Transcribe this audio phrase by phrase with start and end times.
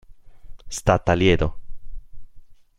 [0.67, 1.49] Sta a Taliedo.